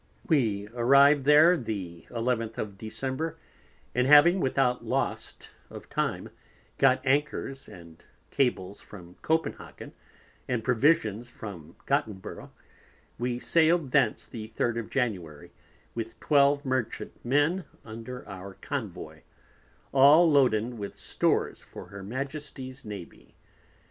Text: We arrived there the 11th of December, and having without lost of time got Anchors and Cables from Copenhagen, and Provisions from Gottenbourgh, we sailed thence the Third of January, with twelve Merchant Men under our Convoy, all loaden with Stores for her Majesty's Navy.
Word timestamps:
We 0.27 0.67
arrived 0.69 1.25
there 1.25 1.55
the 1.55 2.07
11th 2.09 2.57
of 2.57 2.75
December, 2.75 3.37
and 3.93 4.07
having 4.07 4.39
without 4.39 4.83
lost 4.83 5.51
of 5.69 5.89
time 5.89 6.31
got 6.79 7.05
Anchors 7.05 7.69
and 7.69 8.03
Cables 8.31 8.81
from 8.81 9.17
Copenhagen, 9.21 9.93
and 10.47 10.63
Provisions 10.63 11.29
from 11.29 11.75
Gottenbourgh, 11.85 12.49
we 13.19 13.37
sailed 13.37 13.91
thence 13.91 14.25
the 14.25 14.47
Third 14.47 14.75
of 14.75 14.89
January, 14.89 15.51
with 15.93 16.19
twelve 16.19 16.65
Merchant 16.65 17.23
Men 17.23 17.65
under 17.85 18.27
our 18.27 18.55
Convoy, 18.55 19.21
all 19.91 20.27
loaden 20.27 20.79
with 20.79 20.97
Stores 20.97 21.61
for 21.61 21.89
her 21.89 22.01
Majesty's 22.01 22.83
Navy. 22.83 23.35